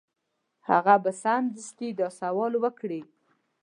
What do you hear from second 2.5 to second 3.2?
وکړي.